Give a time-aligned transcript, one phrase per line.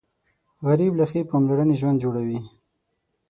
[0.67, 2.39] غریب له ښې پاملرنې ژوند جوړوي